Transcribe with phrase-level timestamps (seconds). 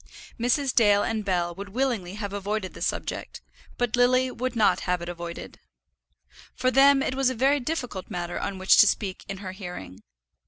[0.39, 0.73] Mrs.
[0.73, 3.39] Dale and Bell would willingly have avoided the subject,
[3.77, 5.59] but Lily would not have it avoided.
[6.55, 10.01] For them it was a very difficult matter on which to speak in her hearing.